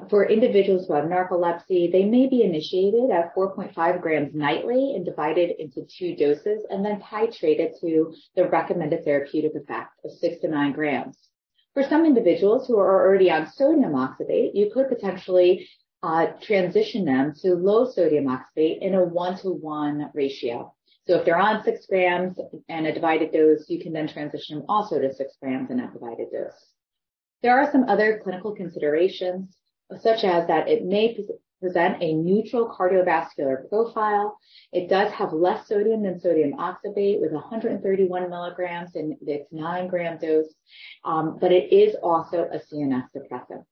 For 0.08 0.26
individuals 0.28 0.86
who 0.86 0.94
have 0.94 1.04
narcolepsy, 1.04 1.92
they 1.92 2.04
may 2.04 2.26
be 2.26 2.42
initiated 2.42 3.10
at 3.10 3.34
4.5 3.34 4.00
grams 4.00 4.34
nightly 4.34 4.94
and 4.94 5.04
divided 5.04 5.60
into 5.60 5.84
two 5.86 6.16
doses 6.16 6.64
and 6.70 6.84
then 6.84 7.00
titrated 7.00 7.78
to 7.80 8.14
the 8.34 8.48
recommended 8.48 9.04
therapeutic 9.04 9.54
effect 9.54 9.90
of 10.04 10.12
six 10.12 10.40
to 10.40 10.48
nine 10.48 10.72
grams. 10.72 11.28
For 11.74 11.82
some 11.82 12.06
individuals 12.06 12.66
who 12.66 12.78
are 12.78 13.06
already 13.06 13.30
on 13.30 13.46
sodium 13.46 13.92
oxybate, 13.92 14.54
you 14.54 14.70
could 14.72 14.88
potentially 14.88 15.68
uh, 16.02 16.28
transition 16.40 17.04
them 17.04 17.34
to 17.42 17.54
low 17.54 17.90
sodium 17.90 18.24
oxybate 18.24 18.80
in 18.80 18.94
a 18.94 19.04
one-to-one 19.04 20.10
ratio. 20.14 20.74
So 21.06 21.16
if 21.16 21.24
they're 21.24 21.38
on 21.38 21.62
six 21.62 21.86
grams 21.86 22.38
and 22.68 22.86
a 22.86 22.92
divided 22.92 23.32
dose, 23.32 23.68
you 23.68 23.80
can 23.80 23.92
then 23.92 24.08
transition 24.08 24.58
them 24.58 24.66
also 24.68 24.98
to 24.98 25.12
six 25.14 25.36
grams 25.40 25.70
and 25.70 25.80
a 25.80 25.88
divided 25.88 26.30
dose. 26.32 26.72
There 27.42 27.56
are 27.58 27.70
some 27.70 27.84
other 27.84 28.20
clinical 28.22 28.54
considerations, 28.54 29.56
such 29.96 30.24
as 30.24 30.46
that 30.48 30.68
it 30.68 30.84
may 30.84 31.16
present 31.60 32.02
a 32.02 32.12
neutral 32.12 32.68
cardiovascular 32.68 33.68
profile. 33.68 34.38
It 34.72 34.88
does 34.88 35.12
have 35.12 35.32
less 35.32 35.66
sodium 35.66 36.02
than 36.02 36.20
sodium 36.20 36.52
oxybate 36.52 37.20
with 37.20 37.32
131 37.32 38.30
milligrams 38.30 38.94
in 38.94 39.16
its 39.26 39.46
9 39.50 39.88
gram 39.88 40.18
dose, 40.18 40.54
um, 41.04 41.38
but 41.40 41.52
it 41.52 41.72
is 41.72 41.96
also 42.02 42.48
a 42.52 42.58
CNS 42.58 43.08
suppressant. 43.16 43.64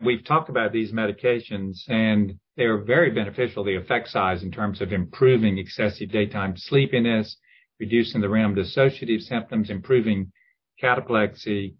We've 0.00 0.24
talked 0.24 0.48
about 0.48 0.72
these 0.72 0.92
medications 0.92 1.78
and 1.88 2.38
they 2.56 2.64
are 2.64 2.78
very 2.78 3.10
beneficial, 3.10 3.64
the 3.64 3.74
effect 3.74 4.08
size 4.08 4.44
in 4.44 4.52
terms 4.52 4.80
of 4.80 4.92
improving 4.92 5.58
excessive 5.58 6.10
daytime 6.10 6.56
sleepiness, 6.56 7.36
reducing 7.80 8.20
the 8.20 8.28
REM 8.28 8.54
dissociative 8.54 9.22
symptoms, 9.22 9.70
improving 9.70 10.30
cataplexy, 10.80 11.74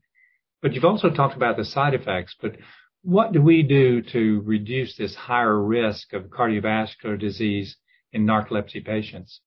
but 0.60 0.72
you've 0.72 0.84
also 0.84 1.10
talked 1.10 1.36
about 1.36 1.56
the 1.56 1.64
side 1.64 1.94
effects, 1.94 2.34
but 2.40 2.56
what 3.02 3.32
do 3.32 3.40
we 3.40 3.62
do 3.62 4.02
to 4.02 4.42
reduce 4.44 4.96
this 4.96 5.14
higher 5.14 5.60
risk 5.60 6.12
of 6.12 6.24
cardiovascular 6.24 7.18
disease 7.18 7.76
in 8.12 8.26
narcolepsy 8.26 8.84
patients? 8.84 9.40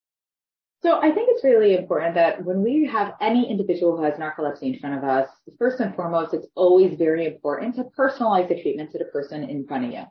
So 0.82 0.98
I 0.98 1.12
think 1.12 1.28
it's 1.30 1.44
really 1.44 1.76
important 1.76 2.16
that 2.16 2.44
when 2.44 2.60
we 2.60 2.88
have 2.92 3.14
any 3.20 3.48
individual 3.48 3.96
who 3.96 4.02
has 4.02 4.14
narcolepsy 4.14 4.74
in 4.74 4.80
front 4.80 4.98
of 4.98 5.04
us, 5.04 5.28
first 5.56 5.78
and 5.78 5.94
foremost, 5.94 6.34
it's 6.34 6.48
always 6.56 6.98
very 6.98 7.24
important 7.24 7.76
to 7.76 7.84
personalize 7.96 8.48
the 8.48 8.60
treatment 8.60 8.90
to 8.90 8.98
the 8.98 9.04
person 9.04 9.44
in 9.44 9.64
front 9.64 9.84
of 9.84 9.92
you. 9.92 10.02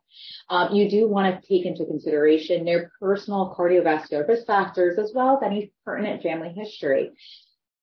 Um, 0.50 0.74
you 0.74 0.90
do 0.90 1.10
want 1.10 1.42
to 1.42 1.46
take 1.46 1.66
into 1.66 1.86
consideration 1.86 2.64
their 2.64 2.90
personal 3.02 3.54
cardiovascular 3.58 4.26
risk 4.26 4.48
factors 4.48 4.98
as 4.98 5.12
well 5.14 5.36
as 5.36 5.44
any 5.44 5.74
pertinent 5.84 6.24
family 6.24 6.54
history. 6.56 7.12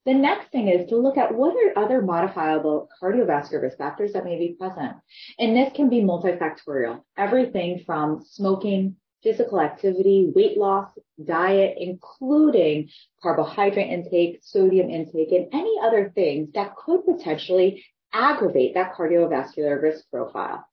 The 0.09 0.15
next 0.15 0.51
thing 0.53 0.69
is 0.69 0.89
to 0.89 0.97
look 0.97 1.19
at 1.19 1.35
what 1.35 1.55
are 1.55 1.85
other 1.85 2.01
modifiable 2.01 2.89
cardiovascular 2.99 3.61
risk 3.61 3.77
factors 3.77 4.15
that 4.15 4.25
may 4.25 4.39
be 4.39 4.57
present. 4.59 4.97
And 5.39 5.55
this 5.55 5.71
can 5.75 5.91
be 5.91 6.01
multifactorial, 6.01 7.03
everything 7.19 7.83
from 7.85 8.25
smoking, 8.25 8.97
physical 9.23 9.61
activity, 9.61 10.33
weight 10.35 10.57
loss, 10.57 10.89
diet, 11.23 11.77
including 11.79 12.89
carbohydrate 13.23 13.91
intake, 13.91 14.39
sodium 14.41 14.89
intake, 14.89 15.31
and 15.33 15.49
any 15.53 15.75
other 15.83 16.11
things 16.15 16.53
that 16.55 16.75
could 16.75 17.05
potentially 17.05 17.85
aggravate 18.15 18.73
that 18.73 18.95
cardiovascular 18.95 19.83
risk 19.83 20.09
profile 20.11 20.65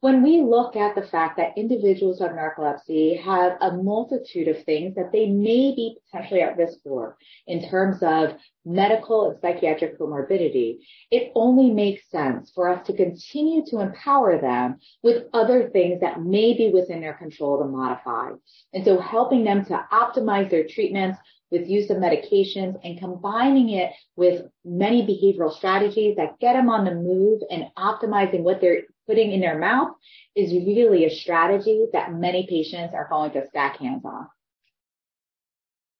when 0.00 0.22
we 0.22 0.40
look 0.42 0.76
at 0.76 0.94
the 0.94 1.02
fact 1.02 1.36
that 1.38 1.58
individuals 1.58 2.20
with 2.20 2.30
narcolepsy 2.30 3.20
have 3.20 3.56
a 3.60 3.72
multitude 3.72 4.46
of 4.46 4.64
things 4.64 4.94
that 4.94 5.10
they 5.12 5.26
may 5.26 5.74
be 5.74 5.96
potentially 6.06 6.40
at 6.40 6.56
risk 6.56 6.78
for 6.84 7.16
in 7.48 7.68
terms 7.68 7.98
of 8.02 8.36
medical 8.64 9.30
and 9.30 9.40
psychiatric 9.40 9.98
comorbidity, 9.98 10.78
it 11.10 11.32
only 11.34 11.70
makes 11.70 12.08
sense 12.10 12.52
for 12.54 12.68
us 12.68 12.86
to 12.86 12.92
continue 12.92 13.64
to 13.66 13.80
empower 13.80 14.40
them 14.40 14.78
with 15.02 15.24
other 15.32 15.68
things 15.70 16.00
that 16.00 16.22
may 16.22 16.56
be 16.56 16.70
within 16.70 17.00
their 17.00 17.14
control 17.14 17.58
to 17.58 17.64
modify. 17.64 18.30
And 18.72 18.84
so 18.84 19.00
helping 19.00 19.42
them 19.42 19.64
to 19.64 19.84
optimize 19.92 20.50
their 20.50 20.66
treatments 20.68 21.18
with 21.50 21.68
use 21.68 21.90
of 21.90 21.96
medications 21.96 22.78
and 22.84 22.98
combining 22.98 23.70
it 23.70 23.90
with 24.16 24.42
many 24.64 25.02
behavioral 25.02 25.52
strategies 25.52 26.16
that 26.16 26.38
get 26.38 26.52
them 26.52 26.68
on 26.68 26.84
the 26.84 26.94
move 26.94 27.40
and 27.50 27.64
optimizing 27.76 28.42
what 28.42 28.60
they're 28.60 28.82
putting 29.08 29.32
in 29.32 29.40
their 29.40 29.58
mouth 29.58 29.96
is 30.36 30.52
really 30.52 31.06
a 31.06 31.10
strategy 31.10 31.86
that 31.92 32.12
many 32.12 32.46
patients 32.48 32.94
are 32.94 33.08
going 33.08 33.32
to 33.32 33.46
stack 33.48 33.78
hands 33.78 34.04
off. 34.04 34.28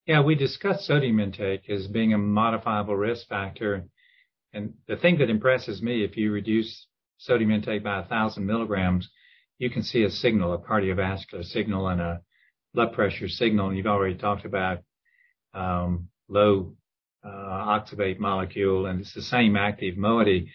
Yeah, 0.07 0.23
we 0.23 0.35
discussed 0.35 0.87
sodium 0.87 1.19
intake 1.21 1.69
as 1.69 1.87
being 1.87 2.13
a 2.13 2.19
modifiable 2.19 2.97
risk 2.97 3.27
factor. 3.29 3.85
And 4.53 4.75
the 4.87 4.97
thing 4.97 5.19
that 5.19 5.31
impresses 5.31 5.83
me, 5.83 6.05
if 6.05 6.17
you 6.17 6.33
reduce 6.33 6.87
sodium 7.19 7.51
intake 7.51 7.83
by 7.83 8.01
a 8.01 8.05
thousand 8.05 8.47
milligrams, 8.47 9.09
you 9.59 9.71
can 9.71 9.83
see 9.83 10.05
a 10.05 10.11
signal, 10.11 10.55
a 10.55 10.59
cardiovascular 10.59 11.45
signal 11.45 11.89
and 11.89 12.01
a 12.01 12.21
blood 12.75 12.93
pressure 12.93 13.29
signal. 13.29 13.69
And 13.69 13.77
you've 13.77 13.87
already 13.87 14.15
talked 14.15 14.45
about 14.45 14.79
um, 15.53 16.09
low 16.29 16.75
uh, 17.25 17.81
molecule, 18.19 18.87
and 18.87 19.01
it's 19.01 19.15
the 19.15 19.23
same 19.23 19.57
active 19.57 19.97
moiety. 19.97 20.53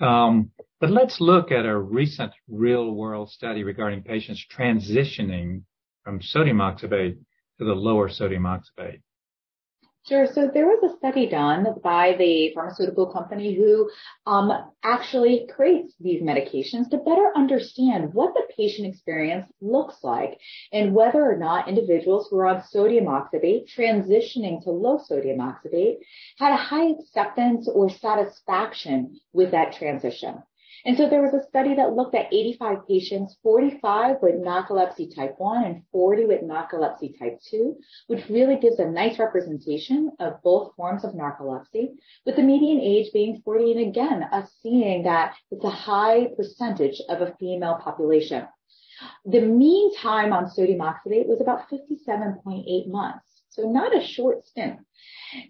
Um, 0.00 0.50
but 0.84 0.92
let's 0.92 1.18
look 1.18 1.50
at 1.50 1.64
a 1.64 1.78
recent 1.78 2.30
real-world 2.46 3.30
study 3.30 3.64
regarding 3.64 4.02
patients 4.02 4.44
transitioning 4.54 5.62
from 6.02 6.20
sodium 6.20 6.58
oxybate 6.58 7.16
to 7.58 7.64
the 7.64 7.72
lower 7.72 8.10
sodium 8.10 8.42
oxybate. 8.42 9.00
Sure. 10.06 10.26
So 10.26 10.50
there 10.52 10.66
was 10.66 10.92
a 10.92 10.98
study 10.98 11.26
done 11.26 11.64
by 11.82 12.16
the 12.18 12.52
pharmaceutical 12.52 13.06
company 13.06 13.54
who 13.54 13.90
um, 14.26 14.52
actually 14.82 15.48
creates 15.56 15.94
these 15.98 16.20
medications 16.20 16.90
to 16.90 16.98
better 16.98 17.32
understand 17.34 18.12
what 18.12 18.34
the 18.34 18.42
patient 18.54 18.86
experience 18.86 19.46
looks 19.62 20.04
like 20.04 20.38
and 20.70 20.94
whether 20.94 21.22
or 21.24 21.38
not 21.38 21.66
individuals 21.66 22.28
who 22.28 22.36
are 22.36 22.48
on 22.48 22.62
sodium 22.68 23.06
oxybate 23.06 23.74
transitioning 23.74 24.62
to 24.62 24.70
low 24.70 25.00
sodium 25.02 25.38
oxybate 25.38 25.96
had 26.36 26.52
a 26.52 26.56
high 26.56 26.90
acceptance 26.90 27.66
or 27.72 27.88
satisfaction 27.88 29.18
with 29.32 29.52
that 29.52 29.72
transition. 29.72 30.42
And 30.86 30.98
so 30.98 31.08
there 31.08 31.22
was 31.22 31.32
a 31.32 31.46
study 31.48 31.74
that 31.76 31.94
looked 31.94 32.14
at 32.14 32.32
85 32.32 32.86
patients, 32.86 33.38
45 33.42 34.16
with 34.20 34.34
narcolepsy 34.34 35.14
type 35.14 35.34
1 35.38 35.64
and 35.64 35.82
40 35.90 36.26
with 36.26 36.42
narcolepsy 36.42 37.18
type 37.18 37.40
2, 37.48 37.76
which 38.08 38.28
really 38.28 38.56
gives 38.56 38.78
a 38.78 38.90
nice 38.90 39.18
representation 39.18 40.12
of 40.20 40.42
both 40.42 40.74
forms 40.76 41.02
of 41.02 41.14
narcolepsy, 41.14 41.94
with 42.26 42.36
the 42.36 42.42
median 42.42 42.80
age 42.80 43.12
being 43.14 43.40
40 43.42 43.72
and 43.72 43.80
again, 43.88 44.24
us 44.24 44.50
seeing 44.62 45.04
that 45.04 45.34
it's 45.50 45.64
a 45.64 45.70
high 45.70 46.28
percentage 46.36 47.00
of 47.08 47.22
a 47.22 47.34
female 47.40 47.76
population. 47.82 48.46
The 49.24 49.40
mean 49.40 49.94
time 49.96 50.34
on 50.34 50.50
sodium 50.50 50.80
oxybate 50.80 51.26
was 51.26 51.40
about 51.40 51.68
57.8 51.70 52.88
months, 52.88 53.33
so 53.54 53.70
not 53.70 53.96
a 53.96 54.04
short 54.04 54.46
stint. 54.46 54.80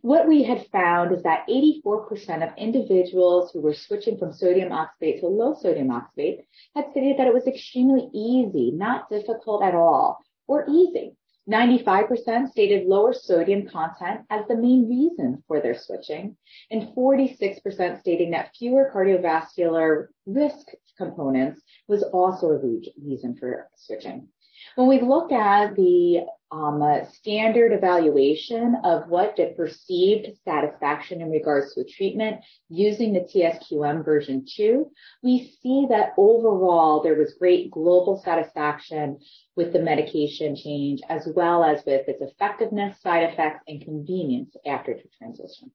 What 0.03 0.29
we 0.29 0.43
had 0.43 0.67
found 0.67 1.15
is 1.15 1.23
that 1.23 1.47
84% 1.49 2.47
of 2.47 2.57
individuals 2.59 3.51
who 3.51 3.63
were 3.63 3.73
switching 3.73 4.19
from 4.19 4.33
sodium 4.33 4.71
oxybate 4.71 5.21
to 5.21 5.27
low 5.27 5.55
sodium 5.55 5.89
oxybate 5.89 6.45
had 6.75 6.91
stated 6.91 7.19
that 7.19 7.27
it 7.27 7.35
was 7.35 7.47
extremely 7.47 8.11
easy, 8.13 8.73
not 8.73 9.09
difficult 9.09 9.63
at 9.63 9.75
all, 9.75 10.19
or 10.47 10.67
easy. 10.69 11.17
95% 11.51 12.49
stated 12.49 12.87
lower 12.87 13.13
sodium 13.13 13.67
content 13.69 14.23
as 14.31 14.47
the 14.49 14.57
main 14.57 14.89
reason 14.89 15.43
for 15.47 15.61
their 15.61 15.75
switching, 15.75 16.37
and 16.71 16.95
46% 16.95 18.01
stating 18.01 18.31
that 18.31 18.55
fewer 18.57 18.91
cardiovascular 18.95 20.09
risk 20.27 20.69
components 20.97 21.61
was 21.87 22.03
also 22.03 22.51
a 22.51 22.59
reason 23.03 23.37
for 23.37 23.69
switching. 23.77 24.29
When 24.77 24.89
we 24.89 25.01
look 25.01 25.33
at 25.33 25.75
the 25.77 26.27
um, 26.51 26.83
standard 27.13 27.73
evaluation 27.73 28.77
of 28.85 29.09
what 29.09 29.37
the 29.37 29.55
perceived 29.57 30.29
satisfaction 30.45 31.21
in 31.21 31.31
regards 31.31 31.75
to 31.75 31.85
treatment 31.85 32.41
using 32.69 33.13
the 33.13 33.21
TSQM 33.21 34.05
version 34.05 34.47
2, 34.57 34.89
we 35.23 35.57
see 35.61 35.87
that 35.91 36.13
overall 36.17 37.03
there 37.03 37.17
was 37.17 37.35
great 37.39 37.71
global 37.71 38.23
satisfaction 38.25 39.19
with 39.57 39.73
the 39.73 39.81
medication 39.81 40.55
change 40.55 41.01
as 41.09 41.29
well 41.35 41.65
as 41.65 41.85
with 41.85 42.09
its 42.09 42.23
effectiveness, 42.23 43.01
side 43.01 43.25
effects, 43.33 43.65
and 43.67 43.83
convenience 43.83 44.55
after 44.67 44.95
the 44.95 45.09
transition. 45.19 45.73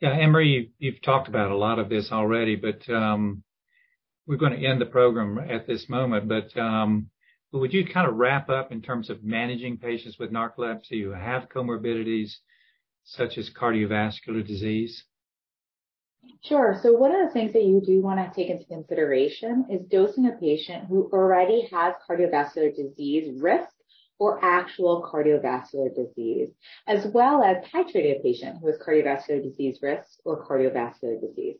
Yeah, 0.00 0.10
Anne 0.10 0.30
Marie, 0.30 0.70
you've 0.78 1.02
talked 1.02 1.28
about 1.28 1.50
a 1.50 1.56
lot 1.56 1.78
of 1.78 1.88
this 1.88 2.10
already, 2.12 2.56
but 2.56 2.88
um, 2.92 3.42
we're 4.26 4.36
going 4.36 4.58
to 4.58 4.66
end 4.66 4.80
the 4.80 4.86
program 4.86 5.38
at 5.38 5.66
this 5.66 5.88
moment. 5.88 6.28
But 6.28 6.56
um, 6.60 7.10
but 7.54 7.60
would 7.60 7.72
you 7.72 7.86
kind 7.86 8.08
of 8.08 8.16
wrap 8.16 8.50
up 8.50 8.72
in 8.72 8.82
terms 8.82 9.10
of 9.10 9.22
managing 9.22 9.76
patients 9.76 10.18
with 10.18 10.32
narcolepsy 10.32 11.00
who 11.04 11.12
have 11.12 11.48
comorbidities 11.48 12.32
such 13.04 13.38
as 13.38 13.48
cardiovascular 13.48 14.44
disease? 14.44 15.04
Sure. 16.42 16.76
So 16.82 16.94
one 16.94 17.14
of 17.14 17.24
the 17.24 17.32
things 17.32 17.52
that 17.52 17.62
you 17.62 17.80
do 17.80 18.02
want 18.02 18.18
to 18.18 18.34
take 18.34 18.50
into 18.50 18.64
consideration 18.64 19.66
is 19.70 19.86
dosing 19.88 20.26
a 20.26 20.32
patient 20.32 20.86
who 20.88 21.08
already 21.12 21.68
has 21.70 21.94
cardiovascular 22.10 22.74
disease 22.74 23.40
risk 23.40 23.70
or 24.18 24.44
actual 24.44 25.08
cardiovascular 25.08 25.94
disease, 25.94 26.48
as 26.88 27.06
well 27.14 27.44
as 27.44 27.64
titrating 27.72 28.18
a 28.18 28.20
patient 28.20 28.58
who 28.60 28.66
has 28.66 28.78
cardiovascular 28.84 29.40
disease 29.40 29.78
risk 29.80 30.18
or 30.24 30.44
cardiovascular 30.44 31.20
disease. 31.20 31.58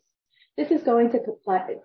This 0.57 0.71
is 0.71 0.85
going 0.85 1.11
to 1.11 1.21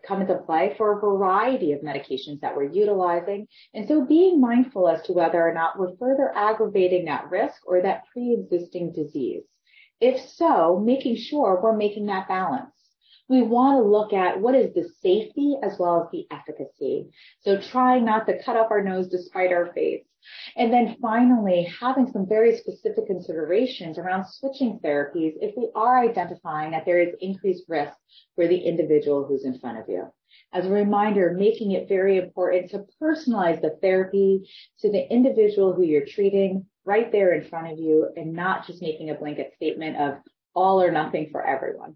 come 0.07 0.21
into 0.21 0.35
play 0.35 0.75
for 0.77 0.91
a 0.91 1.01
variety 1.01 1.71
of 1.71 1.81
medications 1.81 2.41
that 2.41 2.55
we're 2.55 2.71
utilizing. 2.71 3.47
And 3.73 3.87
so 3.87 4.05
being 4.05 4.39
mindful 4.39 4.87
as 4.87 5.01
to 5.03 5.13
whether 5.13 5.41
or 5.41 5.53
not 5.53 5.79
we're 5.79 5.97
further 5.97 6.31
aggravating 6.35 7.05
that 7.05 7.31
risk 7.31 7.61
or 7.65 7.81
that 7.81 8.03
pre-existing 8.13 8.93
disease. 8.93 9.43
If 9.99 10.21
so, 10.21 10.79
making 10.79 11.15
sure 11.15 11.59
we're 11.61 11.75
making 11.75 12.05
that 12.05 12.27
balance 12.27 12.71
we 13.29 13.43
want 13.43 13.77
to 13.77 13.87
look 13.87 14.11
at 14.11 14.41
what 14.41 14.55
is 14.55 14.73
the 14.73 14.89
safety 15.01 15.55
as 15.61 15.77
well 15.77 16.01
as 16.01 16.11
the 16.11 16.25
efficacy. 16.31 17.09
So 17.41 17.61
trying 17.61 18.03
not 18.03 18.25
to 18.25 18.41
cut 18.43 18.57
off 18.57 18.71
our 18.71 18.83
nose 18.83 19.07
to 19.09 19.21
spite 19.21 19.53
our 19.53 19.71
face. 19.73 20.03
And 20.57 20.73
then 20.73 20.97
finally, 21.01 21.71
having 21.79 22.11
some 22.11 22.27
very 22.27 22.57
specific 22.57 23.05
considerations 23.07 23.97
around 23.97 24.25
switching 24.25 24.79
therapies 24.83 25.33
if 25.41 25.55
we 25.55 25.69
are 25.75 25.99
identifying 25.99 26.71
that 26.71 26.85
there 26.85 26.99
is 26.99 27.15
increased 27.21 27.63
risk 27.69 27.93
for 28.35 28.47
the 28.47 28.57
individual 28.57 29.25
who's 29.25 29.45
in 29.45 29.59
front 29.59 29.77
of 29.77 29.85
you. 29.87 30.11
As 30.51 30.65
a 30.65 30.69
reminder, 30.69 31.31
making 31.37 31.71
it 31.71 31.87
very 31.87 32.17
important 32.17 32.71
to 32.71 32.85
personalize 33.01 33.61
the 33.61 33.77
therapy 33.81 34.49
to 34.79 34.91
the 34.91 35.07
individual 35.11 35.73
who 35.73 35.83
you're 35.83 36.05
treating 36.05 36.65
right 36.83 37.11
there 37.11 37.33
in 37.33 37.47
front 37.47 37.71
of 37.71 37.77
you 37.77 38.09
and 38.17 38.33
not 38.33 38.65
just 38.65 38.81
making 38.81 39.11
a 39.11 39.15
blanket 39.15 39.53
statement 39.55 39.97
of 39.97 40.15
all 40.55 40.81
or 40.81 40.91
nothing 40.91 41.29
for 41.31 41.45
everyone. 41.45 41.95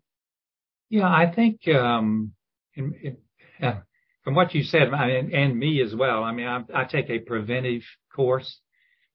Yeah, 0.93 1.07
I 1.07 1.25
think 1.33 1.67
um, 1.69 2.33
in, 2.75 2.93
in, 3.01 3.17
uh, 3.65 3.79
from 4.23 4.35
what 4.35 4.53
you 4.53 4.61
said, 4.61 4.89
and, 4.93 5.33
and, 5.33 5.57
me 5.57 5.81
as 5.81 5.95
well. 5.95 6.23
I 6.23 6.31
mean, 6.31 6.45
I, 6.45 6.61
I, 6.71 6.83
take 6.83 7.09
a 7.09 7.17
preventive 7.17 7.81
course 8.15 8.59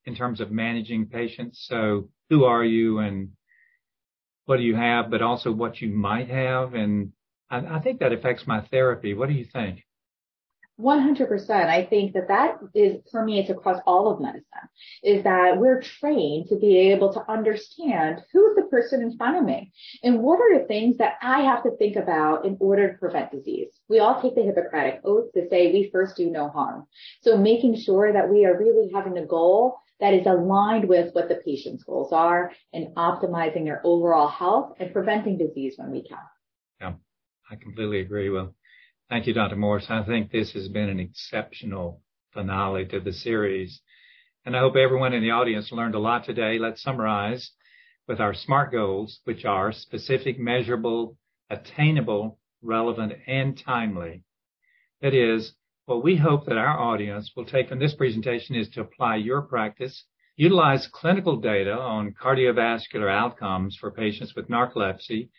in 0.04 0.16
terms 0.16 0.40
of 0.40 0.50
managing 0.50 1.06
patients. 1.06 1.64
So, 1.68 2.08
who 2.30 2.42
are 2.46 2.64
you, 2.64 2.98
and 2.98 3.28
what 4.46 4.56
do 4.56 4.64
you 4.64 4.74
have, 4.74 5.08
but 5.08 5.22
also 5.22 5.52
what 5.52 5.80
you 5.80 5.90
might 5.90 6.28
have, 6.28 6.74
and 6.74 7.12
I, 7.48 7.58
I 7.58 7.80
think 7.80 8.00
that 8.00 8.12
affects 8.12 8.44
my 8.44 8.60
therapy. 8.60 9.14
What 9.14 9.28
do 9.28 9.36
you 9.36 9.44
think? 9.44 9.84
100%. 10.80 11.50
I 11.50 11.84
think 11.86 12.12
that 12.12 12.28
that 12.28 12.58
is 12.72 12.98
permeates 13.10 13.50
across 13.50 13.80
all 13.84 14.12
of 14.12 14.20
medicine 14.20 14.44
is 15.02 15.24
that 15.24 15.58
we're 15.58 15.82
trained 15.82 16.48
to 16.48 16.56
be 16.56 16.76
able 16.90 17.12
to 17.12 17.30
understand 17.30 18.20
who's 18.32 18.54
the 18.54 18.68
person 18.70 19.02
in 19.02 19.16
front 19.16 19.36
of 19.36 19.44
me 19.44 19.72
and 20.04 20.20
what 20.20 20.38
are 20.38 20.58
the 20.58 20.66
things 20.66 20.98
that 20.98 21.14
I 21.20 21.40
have 21.42 21.64
to 21.64 21.76
think 21.76 21.96
about 21.96 22.44
in 22.44 22.56
order 22.60 22.92
to 22.92 22.98
prevent 22.98 23.32
disease. 23.32 23.72
We 23.88 23.98
all 23.98 24.22
take 24.22 24.36
the 24.36 24.42
Hippocratic 24.42 25.00
oath 25.04 25.32
to 25.34 25.48
say 25.48 25.72
we 25.72 25.90
first 25.90 26.16
do 26.16 26.30
no 26.30 26.48
harm. 26.48 26.86
So 27.22 27.36
making 27.36 27.76
sure 27.76 28.12
that 28.12 28.30
we 28.30 28.44
are 28.46 28.56
really 28.56 28.90
having 28.94 29.18
a 29.18 29.26
goal 29.26 29.78
that 30.00 30.14
is 30.14 30.26
aligned 30.26 30.88
with 30.88 31.12
what 31.12 31.28
the 31.28 31.40
patient's 31.44 31.82
goals 31.82 32.12
are 32.12 32.52
and 32.72 32.94
optimizing 32.94 33.64
their 33.64 33.80
overall 33.82 34.28
health 34.28 34.74
and 34.78 34.92
preventing 34.92 35.38
disease 35.38 35.74
when 35.76 35.90
we 35.90 36.02
can. 36.02 36.18
Yeah, 36.80 36.92
I 37.50 37.56
completely 37.56 37.98
agree. 37.98 38.30
Well, 38.30 38.54
Thank 39.10 39.26
you, 39.26 39.32
Dr. 39.32 39.56
Morse. 39.56 39.86
I 39.88 40.02
think 40.02 40.30
this 40.30 40.52
has 40.52 40.68
been 40.68 40.90
an 40.90 41.00
exceptional 41.00 42.02
finale 42.34 42.84
to 42.88 43.00
the 43.00 43.14
series. 43.14 43.80
And 44.44 44.54
I 44.54 44.60
hope 44.60 44.76
everyone 44.76 45.14
in 45.14 45.22
the 45.22 45.30
audience 45.30 45.72
learned 45.72 45.94
a 45.94 45.98
lot 45.98 46.24
today. 46.24 46.58
Let's 46.58 46.82
summarize 46.82 47.52
with 48.06 48.20
our 48.20 48.34
SMART 48.34 48.70
goals, 48.70 49.20
which 49.24 49.46
are 49.46 49.72
specific, 49.72 50.38
measurable, 50.38 51.16
attainable, 51.48 52.38
relevant, 52.60 53.14
and 53.26 53.56
timely. 53.56 54.24
That 55.00 55.14
is, 55.14 55.54
what 55.86 56.04
we 56.04 56.16
hope 56.16 56.44
that 56.44 56.58
our 56.58 56.78
audience 56.78 57.32
will 57.34 57.46
take 57.46 57.70
from 57.70 57.78
this 57.78 57.94
presentation 57.94 58.56
is 58.56 58.68
to 58.70 58.82
apply 58.82 59.16
your 59.16 59.40
practice, 59.40 60.04
utilize 60.36 60.86
clinical 60.86 61.38
data 61.38 61.72
on 61.72 62.12
cardiovascular 62.12 63.10
outcomes 63.10 63.74
for 63.74 63.90
patients 63.90 64.34
with 64.34 64.48
narcolepsy 64.48 65.30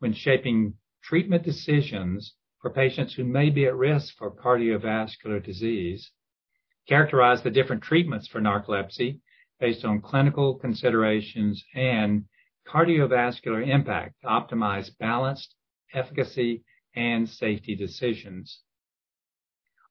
when 0.00 0.12
shaping 0.12 0.74
treatment 1.04 1.44
decisions 1.44 2.34
for 2.62 2.70
patients 2.70 3.12
who 3.14 3.24
may 3.24 3.50
be 3.50 3.66
at 3.66 3.74
risk 3.74 4.16
for 4.16 4.30
cardiovascular 4.30 5.44
disease, 5.44 6.12
characterize 6.88 7.42
the 7.42 7.50
different 7.50 7.82
treatments 7.82 8.28
for 8.28 8.40
narcolepsy 8.40 9.18
based 9.58 9.84
on 9.84 10.00
clinical 10.00 10.54
considerations 10.54 11.64
and 11.74 12.24
cardiovascular 12.66 13.66
impact 13.68 14.14
to 14.20 14.28
optimize 14.28 14.96
balanced 14.98 15.56
efficacy 15.92 16.62
and 16.94 17.28
safety 17.28 17.74
decisions. 17.74 18.60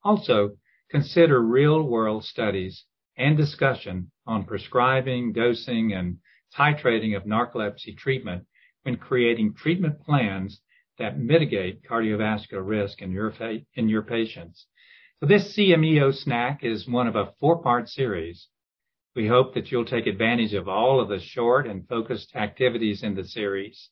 Also, 0.04 0.52
consider 0.90 1.42
real-world 1.42 2.24
studies 2.24 2.86
and 3.18 3.38
discussion 3.38 4.10
on 4.26 4.46
prescribing, 4.46 5.34
dosing, 5.34 5.92
and 5.94 6.18
titrating 6.56 7.16
of 7.16 7.24
narcolepsy 7.24 7.98
treatment 7.98 8.46
when 8.84 8.96
creating 8.96 9.54
treatment 9.54 10.02
plans 10.02 10.62
that 11.02 11.20
mitigate 11.20 11.84
cardiovascular 11.88 12.66
risk 12.66 13.02
in 13.02 13.12
your, 13.12 13.34
in 13.74 13.90
your 13.90 14.04
patients. 14.04 14.68
So 15.20 15.26
this 15.26 15.56
CMEO 15.58 16.14
snack 16.14 16.64
is 16.64 16.88
one 16.88 17.08
of 17.08 17.16
a 17.16 17.34
four-part 17.40 17.90
series. 17.90 18.48
We 19.16 19.28
hope 19.28 19.56
that 19.56 19.72
you'll 19.72 19.86
take 19.86 20.08
advantage 20.08 20.54
of 20.54 20.68
all 20.68 21.02
of 21.02 21.10
the 21.10 21.20
short 21.20 21.68
and 21.68 21.88
focused 21.88 22.36
activities 22.36 23.04
in 23.04 23.16
the 23.16 23.24
series. 23.24 23.90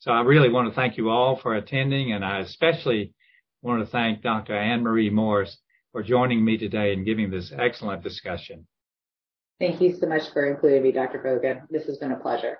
So 0.00 0.10
I 0.10 0.22
really 0.22 0.50
want 0.50 0.68
to 0.68 0.74
thank 0.74 0.96
you 0.96 1.08
all 1.08 1.36
for 1.36 1.54
attending, 1.54 2.12
and 2.12 2.24
I 2.24 2.40
especially 2.40 3.14
want 3.62 3.84
to 3.84 3.90
thank 3.90 4.22
Dr. 4.22 4.56
Anne 4.56 4.82
Marie 4.82 5.10
Morse 5.10 5.56
for 5.92 6.02
joining 6.02 6.44
me 6.44 6.58
today 6.58 6.92
and 6.92 7.06
giving 7.06 7.30
this 7.30 7.52
excellent 7.56 8.02
discussion. 8.02 8.66
Thank 9.60 9.80
you 9.80 9.96
so 10.00 10.06
much 10.06 10.22
for 10.32 10.46
including 10.46 10.82
me, 10.82 10.92
Dr. 10.92 11.18
Bogan. 11.18 11.68
This 11.70 11.86
has 11.86 11.98
been 11.98 12.12
a 12.12 12.18
pleasure. 12.18 12.58